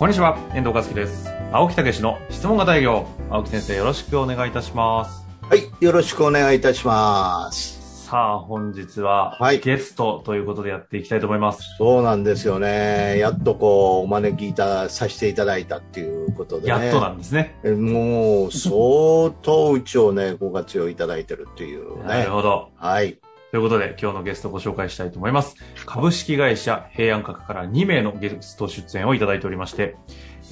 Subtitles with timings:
[0.00, 1.28] こんにちは、遠藤和樹です。
[1.52, 3.06] 青木武の質問型営業。
[3.28, 5.26] 青木先生、よろしくお願いいたします。
[5.42, 8.06] はい、よろしくお願いいたします。
[8.06, 11.76] さあ、本日は、はいゲストということでやっていきたいと思います。
[11.76, 13.18] そうなんですよね。
[13.18, 16.86] やっとこう、お招きいた、させていただいたっていうことでね。
[16.86, 17.58] やっとなんですね。
[17.62, 22.30] えもう、相当うちをね、ご活用いただいてるっていうね なる。
[22.30, 22.70] ほど。
[22.74, 23.18] はい。
[23.50, 25.56] ということで、今日のゲストをご紹介したいと思います。
[25.84, 29.96] 株式会社平安閣から2名のゲスト出演をいただいておりまして、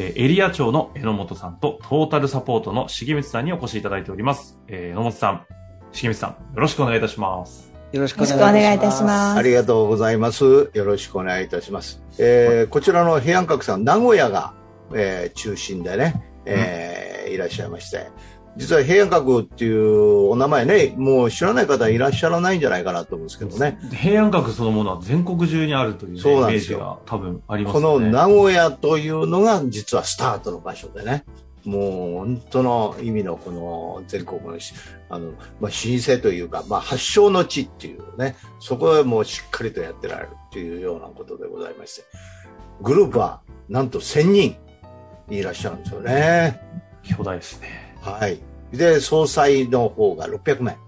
[0.00, 4.58] えーエリア長の榎本さんとトータルサポートの重光さんにお越しいただいております。
[4.66, 5.46] えー榎本さん、
[5.92, 7.72] 重光さん、よろしくお願いいたします。
[7.92, 9.38] よろしくよろしくお願いいたします。
[9.38, 10.70] ありがとうございます。
[10.74, 12.02] よろしくお願いいたします。
[12.18, 14.54] えーこちらの平安閣さん、名古屋が、
[14.92, 18.08] えー中心でね、えーいらっしゃいまして、
[18.58, 23.78] 実は平安閣っていうお名前ね、もう知らない方いらっしゃらないんじゃないかなと思うんですけどね。
[23.92, 27.82] 平安閣そのものは全国中にあるという,、ね、そうイなんですよメージが多分ありますね。
[27.82, 31.24] の名古屋というのが実はスタートの場所でね、
[31.64, 34.74] もう本当の意味のこの全国のし
[35.08, 42.04] あの、まあ、老舗というか、まあ、発祥の地っていうね、そこへもうしっかりとやってられるっていうようなことでございまして、
[42.80, 44.56] グループはなんと1000人
[45.30, 46.60] いらっしゃるんですよね。
[47.02, 47.94] 巨大ですね。
[48.00, 48.47] はい。
[48.72, 50.78] で、総裁の方が600名。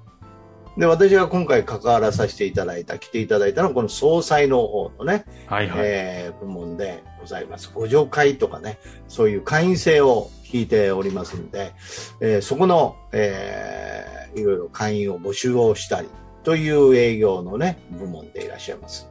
[0.77, 5.79] で、私が今回関わらさせていただいた、来ていただいたのは、この総裁の方のね、はいはい。
[5.83, 7.71] えー部門でございます。
[7.75, 8.79] ご助会とかね、
[9.09, 11.73] そういう会員制を引いておりますんで、
[12.21, 16.09] えーそこの、えーいろいろ会員を募集をしたり、
[16.45, 19.09] という営業のね、部門でいらっしゃいます。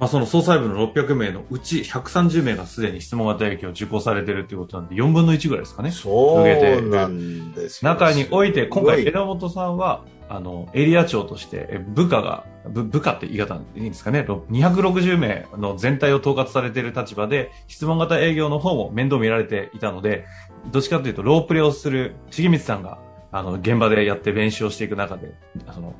[0.00, 5.90] まあ、その総裁部の600名のうち130名がすでに質問型営業を受講されているということなんで、4分の1ぐらいですかね。
[5.90, 7.90] そうなんですよ。
[7.90, 9.12] 中において、今回、すごい。
[9.12, 20.26] 榎本さんは、あの、エリア長として、え部下が、部部下って言い方でいいんですかね、ろ260名の全体を統括されている立場で、質問型営業の方も面倒見られていたので、
[20.70, 22.98] どっちかというと、ロープレをする、重光さんが、
[23.32, 25.34] あの、現場でやって練習をしていく中で、
[25.72, 25.94] その、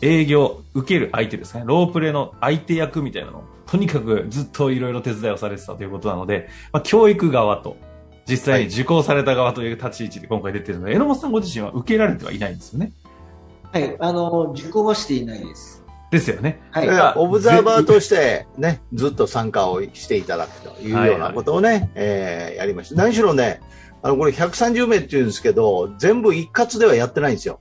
[0.00, 1.64] 営業、受ける相手ですね。
[1.66, 7.76] ロープレの相手役みたいなのを、とにかくずっといろいろ手伝いをされてたということなので、まあ、教育側と、
[8.28, 12.92] 実際に受講された側という立ち位置で今回出てるので、榎本さんご自身は受けられてはいないんですよね。
[13.72, 15.84] はい、あの、受講はしていないです。
[16.10, 16.60] ですよね。
[16.70, 16.86] はい。
[16.86, 22.96] えーオブザーバーとしてね、ずっと参加をしていただくというようなことをね、えーやりました。
[22.96, 23.60] 何しろね、
[24.02, 27.60] あの、これ130名っていうんですけど、全部一括ではやってないんですよ。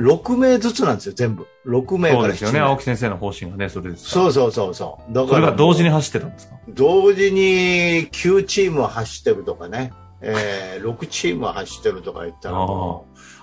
[0.00, 1.46] 6名ずつなんですよ、全部。
[1.66, 2.60] 6名から7そうですよね。
[2.60, 2.66] 名。
[2.66, 4.24] 青木先生の方針がね、それですから。
[4.24, 5.12] そうそうそうそう。
[5.12, 6.54] だそれが同時に走ってたんですか？
[6.68, 12.56] 同時に9チーム走ってるとかね、えー、 6チーム走ってるとか言ったら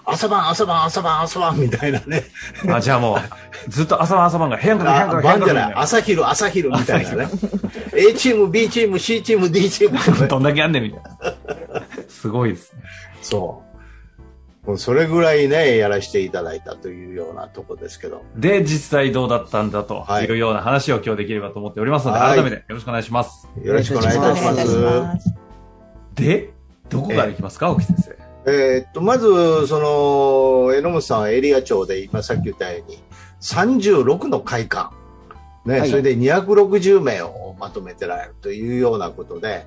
[0.09, 2.23] 朝晩、朝晩、朝晩、朝晩みたいなね。
[2.69, 3.19] あ、じゃあもう、
[3.69, 7.29] ずっと朝晩朝晩が変化変化あ晩じゃない、変化朝昼、朝昼みたいなね。
[7.93, 11.83] A チーム、B チーム、C チーム、D チーム どんだけあんねんみたいな。
[12.07, 12.83] すごいですね。
[13.21, 13.66] そう。
[14.67, 18.23] もうそれぐらいね、やらせていただいたというようなとこですけど。
[18.35, 23.47] で、実際どうだったんだとはいいうような話を今日できればと思っておりますので、はい改めてよろしくお願いします。
[23.63, 25.33] よろしくお願いいたします。
[26.15, 26.53] で、
[26.89, 28.17] どこからいきますか、青木先生？
[28.49, 29.27] えーっと、まず、
[29.67, 32.97] その、榎本さんはエリア長で、今さっき言ったように、
[33.41, 34.93] 36の会館、
[35.65, 39.65] ね、はいそれで260名をまとめてられるというようなことで、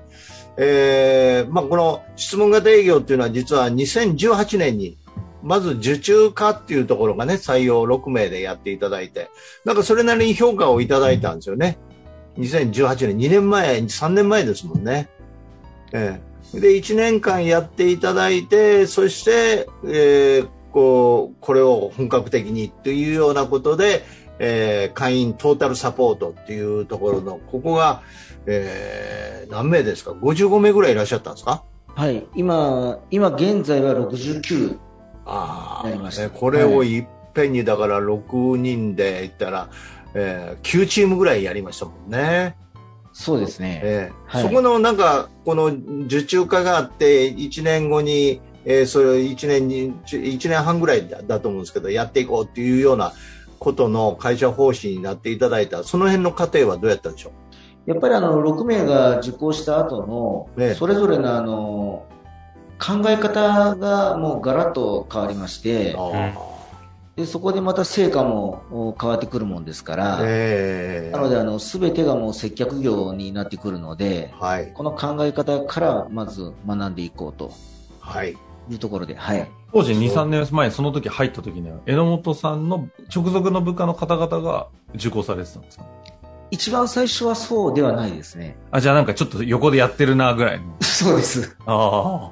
[0.57, 4.97] えーまあ、この質問型営業っていうのは実は2018年に、
[5.43, 9.29] まず受注化っていうところがね、採用6名でやっていただいて、
[9.65, 11.77] なんかそれなりに評価をいただいたんですよね。
[12.37, 15.09] 2018年、2年前、3年前ですもんね。
[15.93, 24.03] ええで、1年間やっていただいて、そして、えーこう、これを本格的にというようなことで、
[24.43, 28.01] えー会員トータルサポートっていうところの、ここが、
[28.47, 31.63] えー何名ですか ?55 名ぐらいいらっしゃったんですか？
[31.95, 32.25] はい。
[32.35, 34.77] 今、今現在は69。
[35.25, 39.69] あなりましたねこれをいっぺんに、だから6人で言ったら、
[40.15, 42.55] えー9チームぐらいやりましたもんね。
[43.13, 43.81] そうですね。
[43.83, 45.65] ええはいそこのなんか、この
[46.05, 53.11] 受注化があって、1年後に、えーそれを1年に、1年半ぐらいだだと思うんですけど、やっていこうっていうような
[53.61, 57.31] ことの会社方針になっていただいた、その辺の過程はどうやったんでしょ
[57.85, 62.07] やっぱりあの6名が受講した後のねそれぞれのあの
[62.79, 65.95] 考え方がもうガラッと変わりまして
[67.15, 71.11] でそこでまた成果もお変わってくるもんですから、ええ。
[71.11, 74.73] なのであの全てがもう接客業になってくるのではい。
[74.73, 77.51] この考え方からまず学んでいこうと。
[77.99, 78.35] はい。
[78.71, 85.85] いうところで、はい、当時2、3年前、その時入った時には、榎本さんの直属の部下の方々が受講されてたんですか？
[86.51, 88.57] 一番最初はそうではないですね。
[88.71, 90.75] あ、じゃあなんかちょっと横でやってるな、ぐらいの。
[90.81, 91.57] そうです。
[91.65, 92.31] あ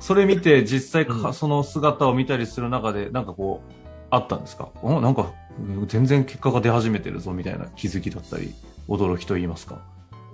[0.00, 3.72] それ見て実際か、うんその姿を見たりする中で、なんかこう、
[4.10, 4.68] あったんですか？
[4.82, 8.52] おなんか、うん全然結果が出始めてるぞ、みたいな気づきだったり、
[8.88, 9.78] 驚きと言いますか。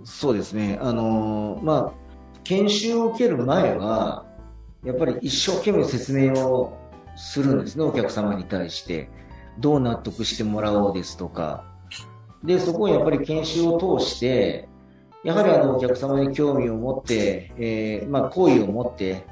[0.05, 0.79] そうですね。
[0.81, 1.93] あのーまあ、
[2.45, 4.25] 研修を受ける前は、
[4.85, 6.77] やっぱり一生懸命説明を
[7.17, 9.11] するんですね、お客様に対して。
[9.59, 11.65] どう納得してもらおうですとか。
[12.45, 14.69] で、そこをやっぱり研修を通して、
[15.25, 19.27] やはりあのお客様に興味を持って、えーまあ、好意を持って、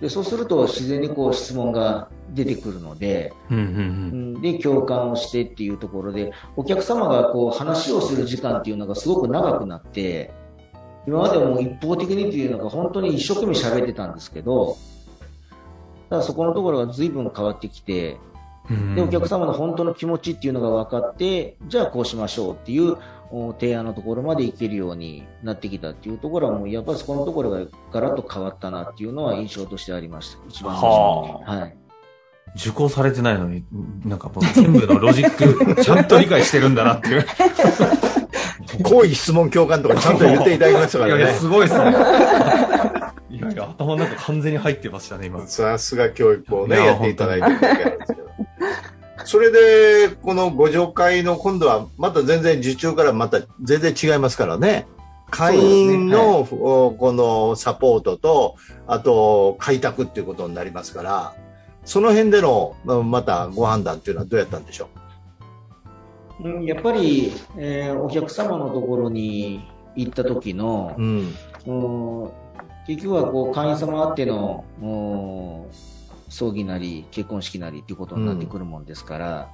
[0.00, 10.34] でそうすると自然にこう質問が出てくるので、うんうんうんで、共感をしてっていうところで、お客様がこう話をする時間っていうのがすごく長くなって、
[11.06, 14.76] 今まではもう一方的にっていうのが本当に一生懸命喋ってたんですけど、
[16.10, 18.18] ただそこのところが随分変わってきて、
[18.70, 18.94] うん。
[18.94, 22.96] で、お客様の本当の気持ちっていうのが分かって、じゃあこうしましょうっていう
[23.30, 27.60] お提案のところまでいけるようになってきたっていうところはもうやっぱりそこのところが
[27.92, 30.38] ガラッと変わったなっていうのは印象としてありました。
[30.48, 31.60] 一番最初に。
[31.60, 31.76] はい。
[32.54, 33.64] 受講されてないのに、
[34.04, 37.24] なんか全部のロジック、ちゃんと理解してるんだなっていう。
[38.82, 41.38] 好意質問共感とかちゃんと言っていただきましたかいやいや、らね。
[41.38, 41.90] すごいですね。
[43.30, 45.46] いやいや、頭の中完全に入ってましたね、今。
[45.46, 48.28] さすが教育をね、いややっていただいてるだけなんですけど。
[49.24, 54.86] それで、このご助会の今度は、また全然受注からまた全然違いますからね。
[55.30, 61.34] 会員の、おこのサポートと、あと開拓っていうことになりますから、
[61.84, 65.01] その辺での、ままたご判断っていうのはどうやったんでしょう？
[66.40, 69.64] んやっぱり、えーお客様のところに
[69.94, 71.34] 行った時のう。、うん。
[71.66, 72.30] うん
[72.84, 75.72] 結局はこう会員様あってのうん
[76.28, 79.50] 葬儀なり結婚式なりっていうことになってくるもんですから、だか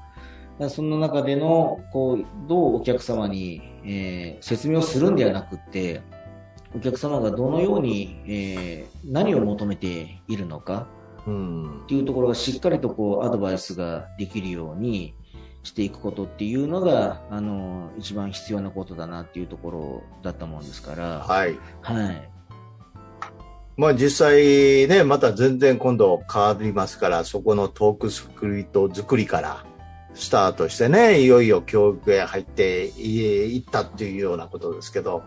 [0.60, 6.00] らその中でのこうどうお客様に、えー説明をするんではなくって
[6.74, 10.86] お客様がどのように、えー何を求めているのか
[11.26, 11.86] うんっ。
[11.86, 15.14] ていうところがしっかりとこうアドバイスができるように
[15.62, 21.58] していくことっていうのがあの一番必要なことだなっていうところだったもんですから、はい。
[21.82, 22.31] はい、
[23.76, 29.64] まあ実際ね、また全然今度変わりますから、そこのトークスクリプト作りから
[30.14, 35.22] スタートしてね、いよいよ教育へ入っていったっていうようなことですけど、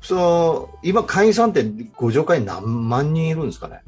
[0.00, 1.64] その、今会員さんって
[1.96, 3.80] ご助会何万人いるんですかね？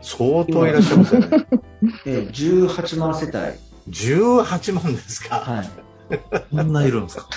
[0.00, 1.28] 相当いらっしゃいますよね。
[2.06, 5.36] えー18万世帯、18万ですか？
[5.36, 5.70] はい、
[6.54, 7.28] こんないるんですか？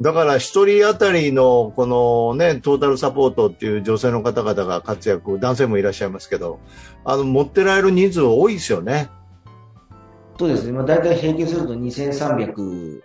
[0.00, 6.58] だから一人当たりのこのね、トータルサポートっていう女性の方々が活躍、男性もいらっしゃいますけど、
[7.04, 9.10] あの、持ってられる人数多いですよね。
[10.38, 13.00] そうですね、まあ、大体平均すると2300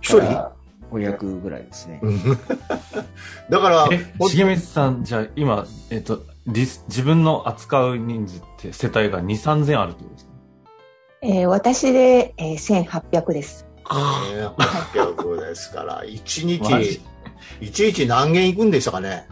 [0.00, 0.20] 一人？
[0.20, 0.52] から
[0.90, 2.00] 500ぐらいですね。
[3.48, 10.25] だから、え、重光さん、じゃあ今、えっと、リス自分の扱う人数って世帯が2、3000あるってことですか？
[11.22, 13.64] えー私で、えー1800です。
[13.88, 13.90] ね
[14.56, 17.00] 800ですから、 一日マジ、
[17.60, 19.26] 一日何件行くんでしたかね？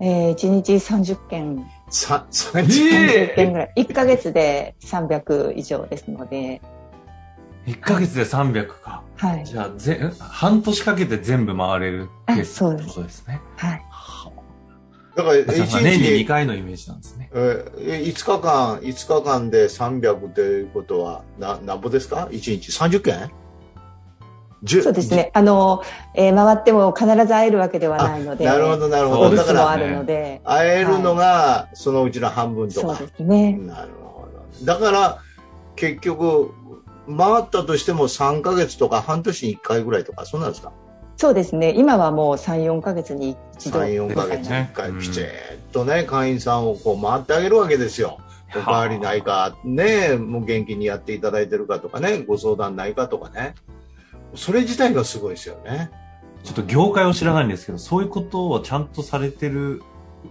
[0.00, 3.72] えー、1日30件、さ、3030件ぐらい。
[3.76, 6.62] 1ヶ月で300以上ですので、
[7.66, 9.02] 1ヶ月で300か。
[9.16, 9.44] はい。
[9.44, 13.40] じゃあ、ぜん半年かけて全部回れるペースってあそうですことですね。
[13.56, 13.82] はい。
[15.16, 17.30] だから、年に2日、回のイメージなんですね。
[17.34, 23.30] えー、5日間、5日間で300ということは、な、なんぼですか ?1 日30件
[24.64, 25.30] ？10そうですね。
[25.34, 25.82] あの、
[26.14, 29.24] えー回っても必ず会えるわけではないので、なるほど、なるほど。
[29.28, 32.96] そうですだから、お留守もあるので、会えるのが、そのうちの半分とか。
[32.96, 33.54] そうですね。
[33.54, 34.26] なるほ
[34.60, 34.64] ど。
[34.66, 35.18] だから、
[35.76, 36.50] 結局、
[37.08, 40.70] 回ったとしても3ヶ月とか半年に1回ぐらいとか、そうなんですか？
[41.20, 41.74] そうですね。
[41.76, 43.80] 今はもう3、4ヶ月に一度。
[43.80, 45.24] 3、4ヶ月に1回、うんきちっ
[45.70, 48.20] とね、会員さんをこう回ってあげるわけですよ。
[48.56, 53.54] おかわりないか、ね、もう元気にやっていただいてるかとかね、ご相談ないかとかね。
[54.34, 55.90] それ自体がすごいですよね。
[56.42, 59.82] ちょっと業界を知らないんですけど、そういうことをちゃんとされてる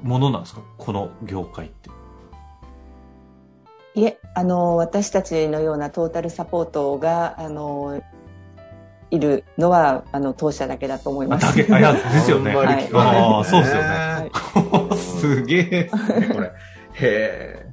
[0.01, 0.62] ものなんですか？
[0.79, 1.91] この業界って。
[3.93, 8.01] いえ、あの、私たちのようなトータルサポートが、あの、
[9.12, 11.58] いるのは、あの、当社だけだと思いあます。
[11.58, 12.51] だけ、あ、いや、ですよね。
[12.51, 13.89] あんまり聞かないああ、そうですよね。
[13.89, 14.32] ね
[14.98, 15.89] すげえ。
[16.34, 16.48] これ。
[16.48, 16.51] へ
[16.94, 17.70] え。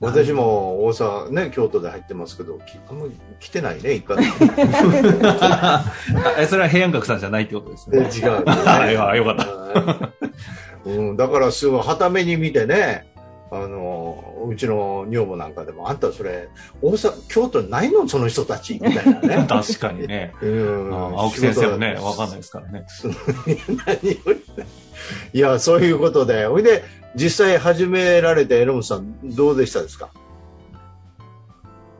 [0.00, 4.24] 私も大阪ね、京都で入ってますけど、きあんまり来てないね、一回
[6.48, 8.08] それは平安閣さんじゃないってことですえね。
[8.08, 8.52] 違う、ね。
[8.66, 10.10] あ よよかった
[10.86, 13.09] うん、だからすごい、はために見てね、
[13.52, 16.48] あの、うちの女房なんかでも、あんたそれ、
[16.82, 18.06] 大阪、京都にないの？
[18.08, 18.74] その人たち？
[18.74, 19.46] みたいなね。
[19.48, 20.32] 確かにね。
[20.40, 22.86] うんあ青木先生もね、わかんないですからね。
[25.32, 26.46] いや、そういうことで。
[26.46, 26.84] ほいで、
[27.16, 30.10] 実際始められて、榎本さん、どうでしたですか？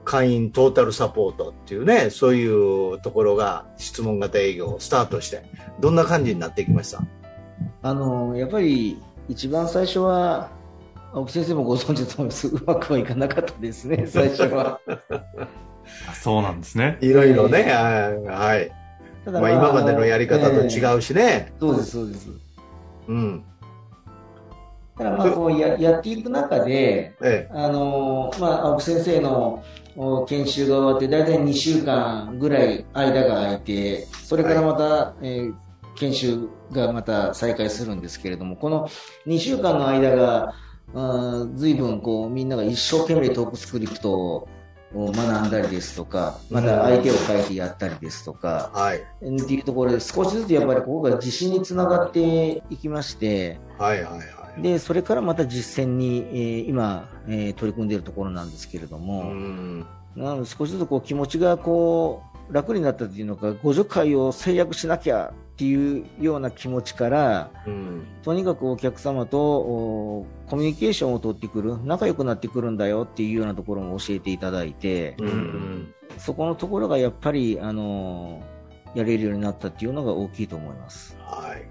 [0.04, 5.42] 会員トータルサポートっていうね、そういうところが質問型営業をスタートして、
[5.80, 7.02] どんな感じになっていきました？
[7.82, 10.50] あの、やっぱり一番最初は、
[11.12, 12.48] 青木先生もご存知だと思います。
[12.48, 14.80] うまくはいかなかったですね、 最初は。
[16.08, 16.98] あそうなんですね。
[17.00, 18.70] いろいろね、はいはい。
[19.24, 21.52] ただまあ、今までのやり方とええ違うしね。
[21.58, 22.28] そうです、そうです。
[23.08, 23.44] うん。
[24.96, 29.62] ただまあこうややっていく中で、えあのまあ、青木先生の
[29.96, 35.54] お研修が終わって、大体2週間ぐらい間が空いて、それからまた、えー
[36.00, 38.88] 研修がまた再開するんですけれども、この
[39.26, 40.54] 2週間の間が、
[40.94, 44.48] あー随分こうみんなが一生懸命トークスクリプトを
[44.92, 48.98] 学んだりですとか、また相手を変えてやったりですとかえ、はい。
[48.98, 54.18] っていうところで少しずつやっぱりここが自信につながっていきまして、はいはいは
[54.58, 54.62] い。
[54.62, 59.80] で、それからまた実践に、えー今、えー取り組んでいるところなんですけれどうも、ん。
[60.16, 68.06] なので少しずつこう気持ちがこう楽になったというのか、50回を制約しなきゃっていうような気持ちから、うん。
[68.22, 75.94] とにかくお客様とおコミュニケーションを取ってくる、仲良くなってくるんだよっていうようなところも教えていただいて、うんうん。
[76.16, 78.40] そこのところがやっぱり、あの
[78.94, 81.14] やれるようになったっていうのが大きいと思います。
[81.26, 81.62] はい。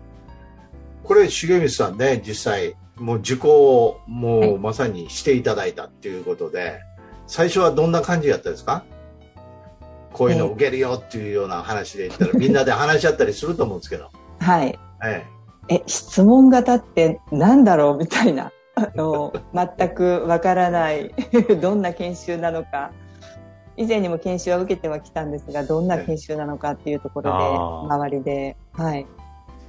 [1.03, 6.79] これ、重光さんね、実際、もう受講をもうまさにしていただいたっていうことで、
[7.25, 8.86] 最初はどんな感じだったですか？
[10.13, 14.10] こういうの受けるよっていうような話で言ったら、みんなで話し合ったりすると思うんですけど。
[14.39, 14.78] はい。
[15.06, 15.25] え
[15.70, 18.51] え、質問型って何だろうみたいな。
[18.75, 19.34] あの、
[19.78, 21.13] 全くわからない。
[21.62, 22.92] どんな研修なのか。
[23.78, 27.32] 以前にも研修は受けてはきたんですが、どんな研修なのかっていうところ
[27.88, 29.06] で、周りで、はい。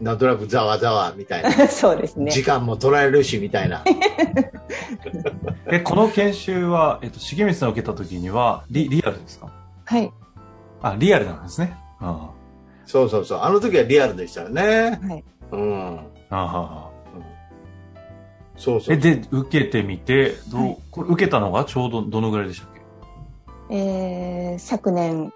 [0.01, 1.51] えなんとなくざわざわみたいな。
[1.69, 2.31] そうですね。
[2.33, 3.85] 時間も取られるしみたいな。
[5.67, 9.49] え、この研修は、えっと、重光さんを受けた時には、リ、リアルですか？
[9.85, 10.11] はい。
[10.83, 11.77] あ、リアルなんですね。
[12.01, 12.31] あ
[12.87, 13.39] そうそうそう。
[13.43, 14.99] あの時はリアルでしたよね。
[15.03, 15.25] はい。
[15.53, 15.97] うん。
[15.99, 16.91] あああ
[18.57, 18.95] そうそう。
[18.95, 22.71] え、で、受けてみて、どう、はいこれ受けたのがちょうどどのぐらいでしたっ
[23.71, 23.75] け？
[23.77, 25.33] えー、昨年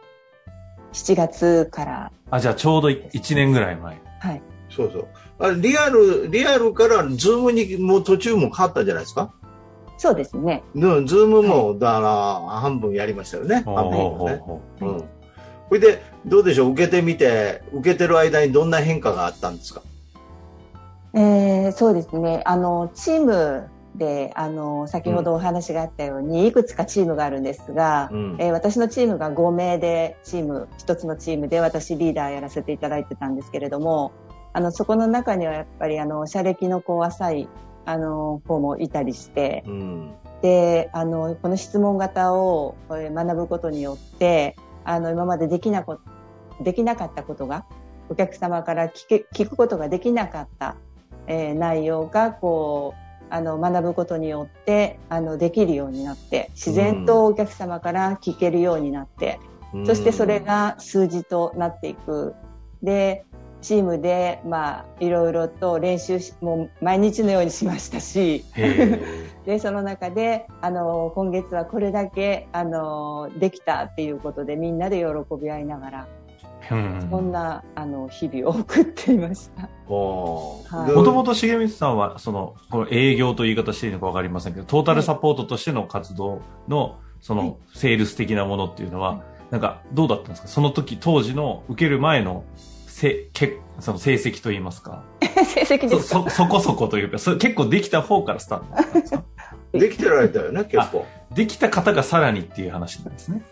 [0.92, 4.00] 7月から、あ、じゃあちょうど1年ぐらい前。
[4.20, 4.42] はい。
[4.70, 5.06] そうそう。
[5.38, 9.32] あれリアル、リアルから Zoom にもう途中も変わったんじゃないですか？
[9.96, 10.62] そうですね。
[10.74, 13.62] うん、 Zoom も、だから、半分やりましたよね。
[13.64, 14.42] 半分ね。
[15.68, 16.72] それで、どうでしょう？
[16.72, 19.82] 受けてみて、受けてる間にどんな変化があったんですか？
[21.14, 22.42] えー、そうですね。
[22.44, 34.12] あの、チームで、あの、先ほどお話があったように、いくつかチームがあるんですが、うんえー私のチームが5名で、チーム、一つのチームで私リーダーやらせていただいてたんですけれども、
[34.52, 37.48] あの、そこの中にはやっぱり、あの、社歴のこう浅い、
[37.86, 40.12] あの、子もいたりして、うん。
[40.42, 45.98] で、あの、この質問型をえー学ぶことによって、あの、今までできなこ、
[46.60, 47.66] できなかったことが、
[48.08, 50.76] お客様から聞け聞くことができなかった、
[51.26, 59.40] えー内容が、こう、あの、学ぶことによって、あの、できるようになって、自然とお客様から聞けるようになって、
[59.86, 62.34] そしてそれが数字となっていく。
[62.82, 63.24] で、
[63.64, 69.00] チームで、まあ、いろいろと練習し、もう毎日のようにしましたし、へ
[69.46, 76.06] で、その中で、あの、今月はこれだけ、あの、できたっていうことで、みんなで喜び合いながら、
[76.70, 76.74] え。
[76.74, 77.08] うん。
[77.10, 79.68] そんな、あの、日々を送っていました。
[79.88, 90.48] おーはいでもともと重光さんは、その、この営業という言い方していいのかわかりませんけど、トータルサポートとしての活動の、そはいの、セールス的なものっていうのは、はいなんか、どうだったんですか？
[90.48, 92.44] その時、当時の、受ける前の、
[92.94, 95.02] せ、け、その成績といいますか。
[95.20, 96.30] 成績でそ、すか？
[96.30, 99.24] そ、そこそこというか、そ結構できた方からスタートだったんですか
[99.72, 101.04] できてられたよね、結構。
[101.34, 103.42] できた方がさらにっていう話なんですね。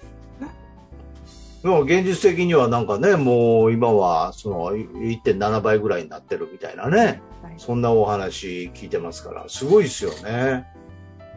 [1.63, 6.99] でも現実的にはなんかね、もう今はその1.7倍ぐらいになってるみたいなね。
[6.99, 7.23] はい
[7.59, 10.67] そんなお話聞いてますから、すごいですよね。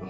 [0.01, 0.09] うん、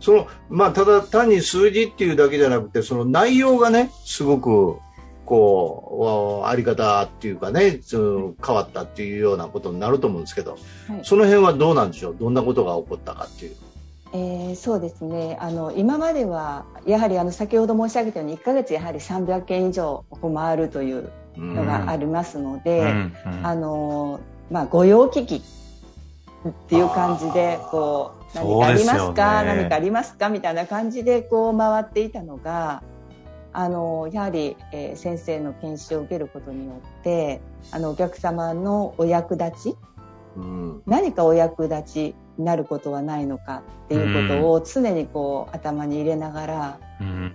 [0.00, 4.78] その、まあ、ただ単に数字っていうだけじゃなくて、その内容がね、すごく、
[5.24, 10.60] こう、あり方っていうかね、その変わったっていうようなことになると思うんですけど、はい。
[11.02, 12.16] その辺はどうなんでしょう？
[12.18, 13.56] どんなことが起こったかっていう。
[14.12, 15.36] えーそうですね。
[15.40, 20.04] あの今まではやはりあの先ほど申し上げたように1ヶ月やはり300件以上
[20.34, 23.12] 回るといううんのがありますので、うん
[23.42, 24.20] あの
[24.52, 25.42] まあ、御用聞きっ
[26.68, 29.56] ていう感じでこう何かありますか、ね。
[29.56, 30.28] 何かありますか？
[30.28, 32.84] みたいな感じでこう回っていたのが
[33.54, 39.76] あのやはり、えー先生の研修を受けることによってあのお客様のお役立ち
[40.36, 40.82] うん。
[40.86, 47.32] 何かお役立ちになることはないのかっていうことを常にこう頭に入れながらうん。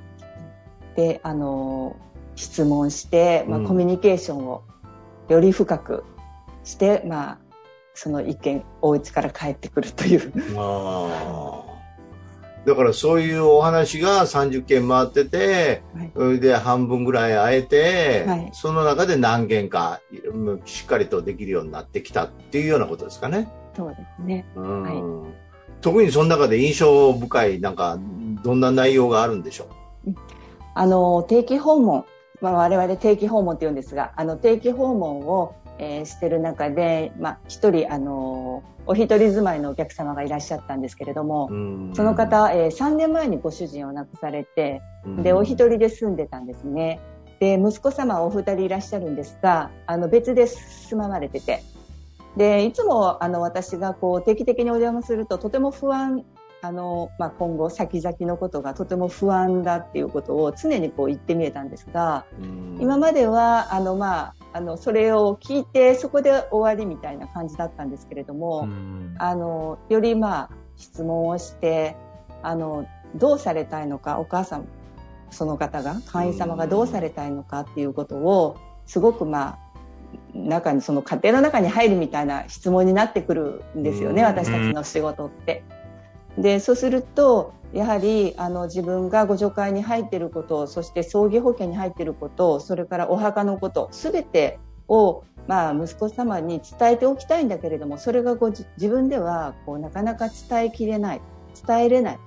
[0.95, 1.95] であの
[2.35, 3.67] 質問して、まあうん。
[3.67, 4.63] コミュニケーションを
[5.29, 6.03] より深く
[6.63, 7.39] して、まあ、
[7.93, 10.33] その意見お家から帰ってくるという
[12.65, 16.11] だからそういうお話が30件回ってて、はい。
[16.15, 18.49] それで半分ぐらい会えて、はい。
[18.53, 20.01] その中で何件か
[20.33, 23.49] うんしっかりとできるようになってきたっていうようなことですかね。
[23.75, 24.45] そうですね。
[24.55, 24.83] うん。
[24.83, 25.49] はい。
[25.81, 27.97] 特にその中で印象深い、なんか、
[28.43, 29.67] どんな内容があるんでしょ
[30.73, 32.05] あの定期訪問、
[32.41, 41.47] まあ、我々定期訪問って言うんですがあの定期訪問を、えーしてる中で、まあ、一人あのお一人住まいのお客様がいらっしゃったんですけれども、
[41.93, 44.81] その、方、えー3年前にご主人を亡くされて
[45.23, 46.99] でお一人で住んでたんですね。
[47.39, 51.63] で息子様はお二人いらっしゃるんですがあの別で住まわれてて。
[52.37, 56.23] でいつもあの私がこう定期的にお邪魔するととても不安
[56.61, 62.77] あの、まあ、今後先々のことがとても不安だっていうことを常にこう言ってみえたんですがうん。
[62.79, 69.15] 今まではあの、まあ、あのそれを聞いてそこで終わりみたいな感じだったんですけれども、うん。
[69.19, 71.95] あのよりまあ質問をして
[72.41, 74.67] あのどうされたいのかお母さん
[75.29, 79.69] その方が会員様がどうされたいのかっていうことをすごくまあ
[80.33, 84.27] 中にその家庭の中に入るみたいな質問になってくるんですよねうん。
[84.27, 85.63] 私たちの仕事って。
[86.41, 101.21] でそうするとやはりあの自分がご助会に入っていることそして葬儀保険に入っていることそれからお墓のこと全てを、まあ、息子様に伝えておきたいんだけれどもそれがこうじ自分ではこうなかなか伝えきれない
[101.67, 102.19] 伝えれない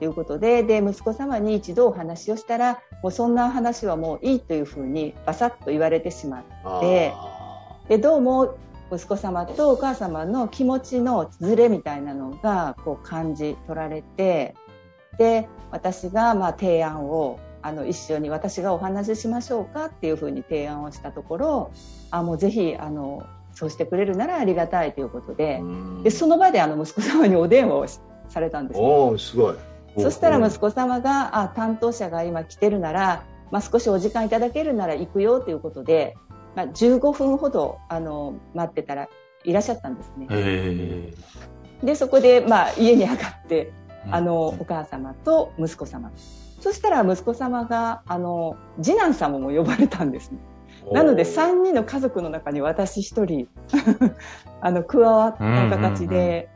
[0.00, 6.42] ということでで息子様に一度お話をしたらもうそんな話はもういいというふうにバサッと言われてしまっ
[6.80, 8.56] てあでどうも
[8.92, 14.54] 息子様とお母様の気持ちのズレみたいなのがこう感じ取られて
[15.16, 21.72] で私がまあ提案をあの一緒に私がお話ししましょうかっていうふうに提案をしたところ
[22.10, 26.02] あもうぜひあのそうしてくれるならありがたいということーでうん。
[26.02, 29.56] でその場であの息子様にお電話をしされたんですおすごい。
[29.98, 36.16] そしたら息子様があ担当者が今来てるなら、まあ、少しお時間いただけるなら行くよということで、
[36.54, 39.08] まあ、15分ほどあの待ってたら
[39.44, 40.26] いらっしゃったんですね。
[40.30, 41.14] へ
[41.82, 46.10] でそこで、まあ、家に上がってーあのお母様と息子様
[46.60, 50.38] そしたら息子様があの次男様も呼ばれたんですね。
[50.92, 53.48] なので3人の家族の中に私1人
[54.60, 56.48] あの加わった形で。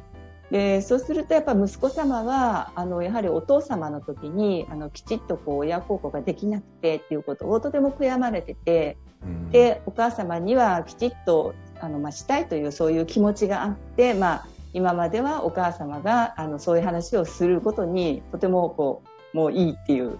[0.51, 9.06] でそうするとやっぱ息子様はあのやはりお父様の時にあのきちっとこう親孝行ができなくてっていうことをとても悔やまれててうん
[9.51, 19.03] でお母様にはきちっとあの、まあ、したいというそういう気持ちがあって、まあ、今まではお母様があのそういう話をすることにとてもこ
[19.35, 20.19] うもういいっていう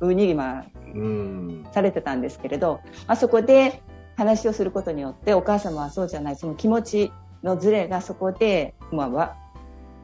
[0.00, 1.66] ふうに、まあ、うん。
[1.72, 3.82] されてたんですけれど、まあ、そこで
[4.16, 9.36] 話をすることによってお母様はそうじゃないその気持ちのズレがそこで、まあわ、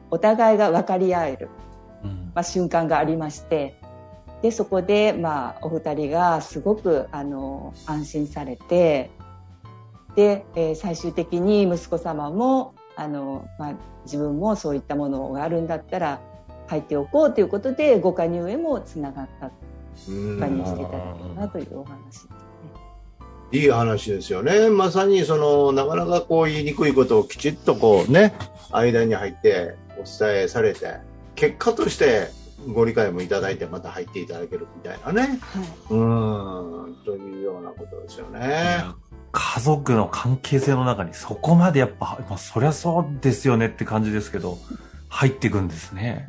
[0.09, 1.49] お互いが分かり合える、
[2.03, 3.79] うんまあ、瞬間がありまして
[4.45, 9.09] でそこで、まあ、お二人がすごくあの安心されて
[10.15, 13.73] で、えー最終的に息子様もあの、まあ、
[14.05, 16.21] 自分もそういったものがあるんだったら
[16.67, 19.51] 入っておこうということでご加入へもつながった加
[20.47, 22.35] 入していただけたなというお話ですね。
[23.51, 24.69] いい話ですよね。
[24.69, 28.35] まさにその、なかなかこう言いにくいことをきちっとこうね、
[28.71, 30.97] 間に入ってお伝えされて、
[31.33, 32.29] 結果として
[32.73, 35.21] ご理解もいただいてまた入っていただけるみたいなね。
[35.21, 38.83] はいうん、というようなことですよね。
[39.31, 44.57] 家族の関係性の中にそこまでやっぱ、まあ、そりゃそうですよねって感じですけど、
[45.09, 46.27] 入っていくんですね。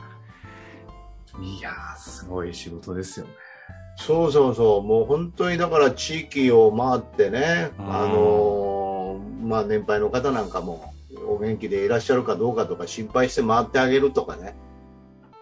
[1.41, 3.33] いやー、すごい仕事ですよね。
[3.99, 4.83] そうそうそう。
[4.83, 8.87] もう本当にだから地域を回ってね、うんあのー
[9.47, 10.93] まあ年配の方なんかも
[11.27, 14.57] お元気でいらっしゃるかどうかとか心配して回ってあげるとかね。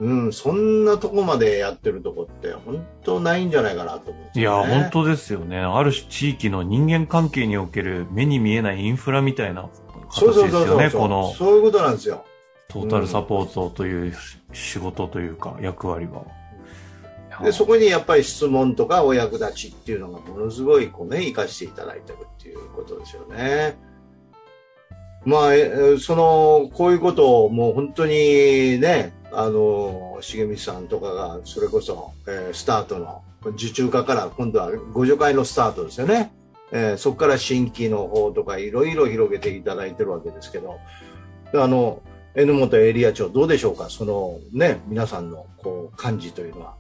[0.00, 4.52] うん、そんなとこまでやってるとこって本当ないんじゃないかなと思うんですいや。
[4.52, 5.59] 本当ですよね。
[5.59, 9.68] ある地域の人間関係における目に見えないインフラみたいな
[10.11, 10.66] そうそう形ですよね。
[10.66, 12.24] そうそうこのそういうことなんですよ。
[12.68, 14.14] トータルサポートという
[14.52, 16.24] 仕事というか役割は。
[17.42, 23.76] でそこにやっぱり質問とかお役立ちっていうのがものすごいこうね生かしていただいてるっていうことですよね。
[25.24, 36.33] まあ、えそのこういうことをもう本当にねあの重光さんとかがそれこそ、えースタートの受注化から今度は互助会のスタートですよね。
[36.73, 40.79] えーそこから新規の方とかいろいろ広げていただいてるわけですけど、
[41.55, 42.01] あの、
[42.35, 43.88] 榎本エリア長どうでしょうか？
[43.90, 46.75] そのね、皆さんのこう感じというのは。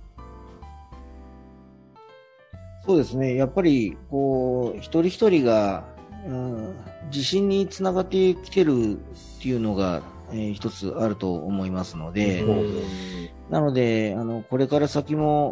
[2.86, 3.34] そうですね。
[3.34, 5.84] やっぱり、こう、一人一人が、
[6.26, 6.74] うん、
[7.10, 10.02] 自信につながってきてるっていうのが、
[10.34, 13.28] えー一つあると思いますので、うん。
[13.50, 15.46] なので、あの、これから先も、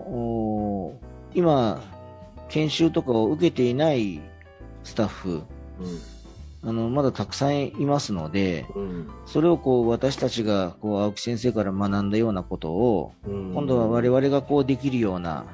[0.89, 1.01] お
[1.35, 1.81] 今、
[2.49, 4.21] 研修とかを受けていない
[4.83, 5.43] スタッフ、
[6.65, 9.11] あの、まだたくさんいますので、うん。
[9.27, 13.53] それをこう、私たちが、こう、青木先生から学んだようなことを、うん。
[13.53, 15.45] 今度は我々がこう、できるような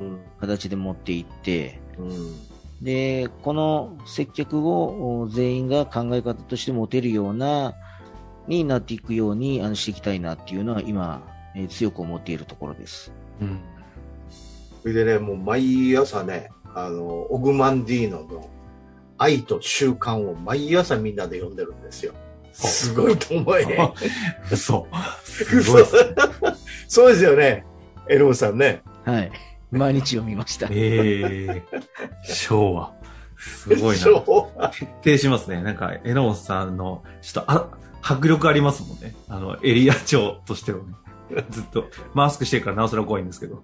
[0.00, 0.18] うん。
[0.40, 2.36] 形で持っていって、うん。
[2.82, 7.74] で、この接客をお全員が考え方として持てるような、
[8.48, 11.22] になっていくようにあのしていきたいなっていうのは今、
[11.54, 13.12] えー強く思っているところです。
[13.40, 13.60] うん
[14.82, 18.48] それでね、もう毎朝ね、あの、オグマンディーノの
[19.18, 22.12] 愛と習慣を毎朝みんなで読んでるんですよ。
[22.52, 23.66] すごいと思え。
[24.52, 24.86] 嘘。
[25.24, 25.96] すごいっす。
[26.86, 27.64] そうですよね。
[28.08, 28.82] エロムさんね。
[29.04, 29.32] はい。
[29.72, 30.68] 毎日読みました。
[30.70, 31.62] ええ
[32.24, 32.94] 昭和。
[33.36, 34.04] すごいな。
[35.02, 35.62] 徹底しますね。
[35.62, 37.68] なんか、榎本さんの、ちょっと、あ、
[38.08, 39.14] 迫力ありますもんね。
[39.28, 40.84] あの、エリア長としてはね。
[41.50, 43.62] ずっと、マスクしてるからなおさら怖いんですけど。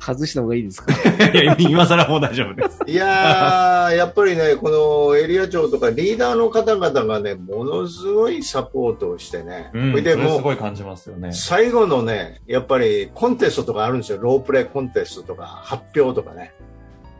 [0.00, 0.92] 外した方がいいですか？
[1.32, 2.78] いや、今更もう大丈夫です。
[2.86, 4.68] いやー、 やっぱりね、こ
[5.10, 9.70] のエリア長とかリーダーの方々がね、ものすごいサポートをしてね。
[9.72, 10.02] うん。
[10.04, 11.32] でもう、すごい感じますよね。
[11.32, 14.18] 最後のね、やっぱりコンテストとかあるんですよ。
[14.20, 16.52] ロープレイコンテストとか発表とかね。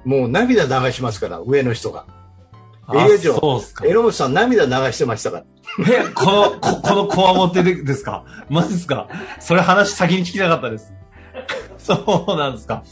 [0.04, 2.04] もう涙流しますから、上の人が。
[2.92, 3.86] エあリア長そうっすか。
[3.86, 5.44] 榎本さん涙流してましたから。
[5.88, 8.24] え、この、ここのこわもてでですか？
[8.48, 9.08] マジですか？
[9.40, 10.92] それ話先に聞きたかったです。
[11.78, 12.84] そうなんですか。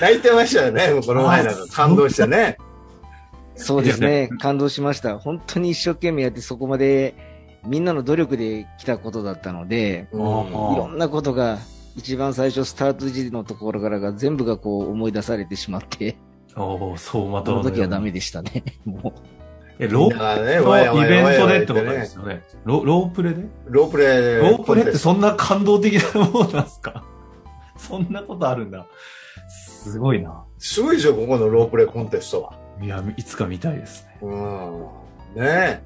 [0.00, 2.56] 泣いてましたよね、この前なんか感動してね。
[3.56, 4.28] そうですね。
[4.40, 5.18] 感動しました。
[5.18, 7.14] 本当に一生懸命やってそこまで
[7.66, 11.58] みんなの努力で来たことだったので、いろんなことが
[11.96, 16.16] 一番最初スタート時のところからが全部がこう思い出されてしまって、
[16.56, 17.46] おおそう、また。
[17.46, 18.62] その時はダメでしたね。
[18.84, 19.20] もう。
[19.78, 22.42] え、ロープわやわのイベントでってことですよね。
[22.64, 23.44] ロロープレで？
[23.66, 24.38] ロープレイ。
[24.38, 27.02] ロープレってそんな感動的なものなんですか？
[27.76, 28.86] そんなことあるんだ。
[29.48, 30.44] すごいな。
[30.58, 32.52] すごいですよ、ここのロープレイコンテストは。
[32.80, 34.18] いや、いつか見たいですね。
[34.22, 34.80] うん。
[35.34, 35.82] ね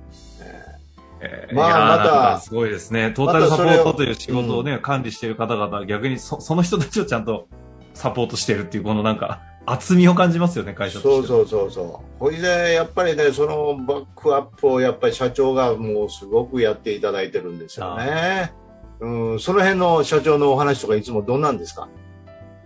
[1.21, 3.11] えまあいやーまたなんかすごいですね。
[3.11, 7.49] トータルサポートという仕事をね、管理している方々、逆にそその人たちをちゃんと
[7.95, 11.29] サポートしてるっていう、このなんか、厚みを感じますよね、会社として。
[11.29, 12.19] そうそうそうそう。
[12.19, 18.53] ほいで、やっぱりね、そのバックアップをやっぱり社長がもうすごくやっていただいてるんですよね。
[19.01, 21.89] うん、その辺の社長のお話とかいつもどんなんですか？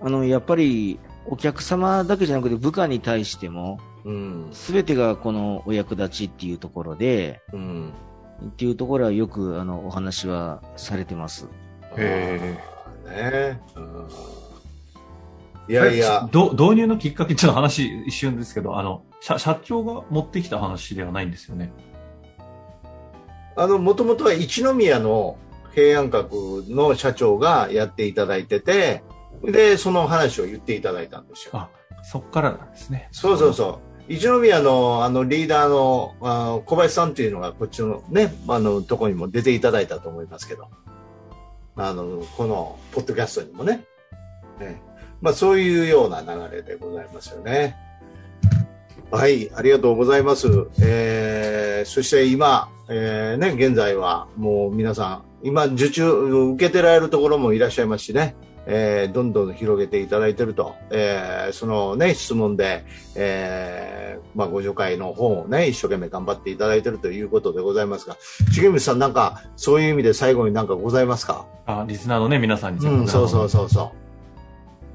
[0.00, 4.48] あの、やっぱりお客様だけじゃなくて部下に対しても、うん。
[4.52, 7.92] すべてがこのお役立ちっていうところで、うん。
[8.44, 11.46] っていうところはよくあのお話はされてます。
[11.96, 12.58] へ
[13.06, 14.06] ね、うん。
[15.72, 21.72] いやいや、ど導入のきっかけ、ちょっと話一瞬ですけど、あの、社社長が持ってきた話ではないんですよね。
[23.56, 25.38] あの、もともとは一宮の
[25.74, 29.02] 平安閣の社長がやっていただいてて、
[29.42, 31.52] で、その話を言っていただいたんですよ。
[31.54, 31.70] あ、
[32.02, 33.08] そっからなんですね。
[33.10, 34.12] そうそうそう。
[34.12, 40.68] 一宮のあのリーダーのあ小林さんっていうのがこっちのね、あのとこにも出ていただいたと思いますけど、
[41.76, 43.86] あの、このポッドキャストにもね。
[44.60, 44.91] ね
[45.22, 47.76] まあそういうような流れでございますよね。
[49.10, 50.48] はい、ありがとうございます。
[50.82, 58.34] えー、そして今、えー、ね、現在はもう皆さん、今受注受けてられるところもいらっしゃいますしね。
[58.64, 62.84] えーどんどん広げていただいてると、えーそのね、質問で、
[63.16, 68.16] えーまあ、ご助会の方をね、一生懸命頑張っていただいてるということでございますが、
[68.52, 71.44] 重光さんなんか、そういう意味で最後になんかございますか？
[71.66, 72.86] あ、リスナーのね、皆さんに。
[72.86, 73.92] うん、そうそうそうそ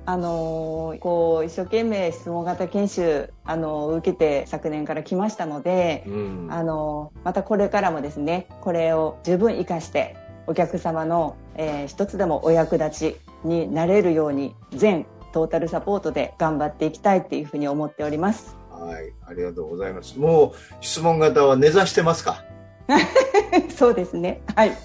[0.09, 6.11] あのーこう一生懸命質問型研修、あのー受けて昨年から来ましたので、う。
[6.11, 6.49] うん。
[6.49, 10.15] あのーまたこれからもですねこれを十分活かして
[10.47, 18.55] お客様の、えー一つでもお役立ちになれるように全トータルサポートで頑張っていきたいっていうふうに思っております。
[18.71, 20.17] はい、ありがとうございます。
[20.17, 22.45] もう質問型は根ざしてますか？
[23.75, 24.41] そうですね。
[24.55, 24.71] はい。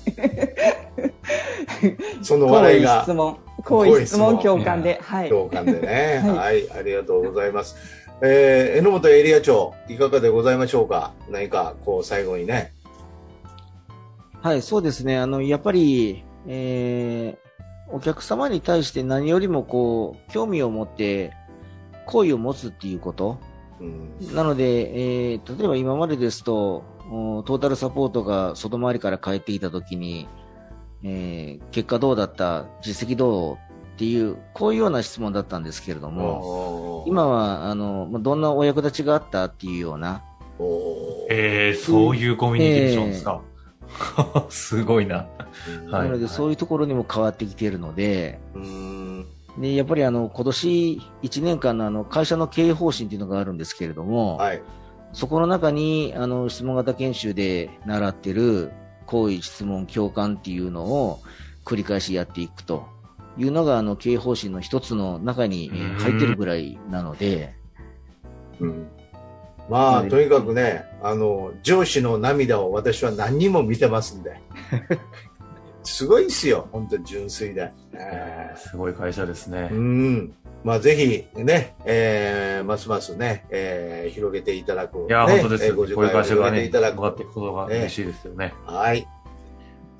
[2.22, 5.28] その笑いが 質問、好意質問共感で、はい。
[5.28, 6.22] 共感でね。
[6.26, 7.76] はいはい、ありがとうございます。
[8.22, 11.12] えー、榎本エリア長、いかがでございましょうか？
[11.30, 12.72] 何か、こう、最後にね。
[14.40, 15.18] はい、そうですね。
[15.18, 21.32] あの、やっぱり、えー、お客様に対して何よりもこう、興味を持って、
[22.06, 23.38] 好意を持つっていうこと。
[23.80, 30.28] うん、なので、えー、例えば今までですと、おトータルサポートが外回りから帰ってきたときに、
[31.04, 33.58] えー、結果どうだった実績どうっ
[33.96, 40.22] ていう、こういうような質問だったんですけれども、今は、あの、まあどんなお役立ちがあったっていうような、
[41.30, 43.42] えー、そういうコミュニケーションですか？
[44.48, 45.26] すごいな。
[45.90, 46.08] はい。
[46.08, 49.26] なのでそういうところにも変わってきているので、うん。
[49.58, 54.62] で、やっぱりあの、今年1年間のあの、会社の経営方針っていうのがあるんですけれども、はい。
[55.12, 58.72] そこの中に、あの、質問型研修で習ってる、
[59.06, 61.20] 行為、質問、共感っていうのを
[61.64, 62.86] 繰り返しやっていくと
[63.36, 67.54] いうのが、あの、経営方針の一つの中にえー入ってるぐらいなので、
[68.60, 68.86] うん
[69.68, 74.40] まあ、はいとにかくね、あの、上司の涙を私は何人も見てますんで。
[75.84, 77.72] すごいですよ、本当に純粋で。
[77.94, 79.74] えすごい会社ですねー。
[79.74, 80.34] うん。
[80.64, 85.06] まあ、ぜひ、ね、えー、ますますね、えー、広げていただく。
[85.08, 85.70] いや、ね本当ですよ。
[85.70, 87.30] えーごこういう会社がね、広げていただ広がっていく。
[87.30, 88.54] くことが嬉しいですよね。
[88.66, 89.06] はい。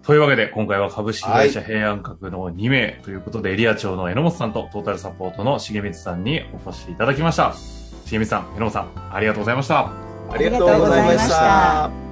[0.02, 7.54] というわけで、今回は株式会社平安閣の2名ということで、エリア長の榎本さんとトータルサポートの重光さんにお越しいただきました。
[8.06, 9.92] 重光さん、榎本さん、ありがとうございました。
[10.30, 12.11] ありがとうございましあた。